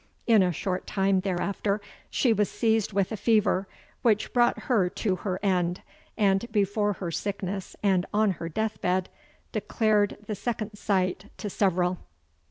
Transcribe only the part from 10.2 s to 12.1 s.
the second sight to several."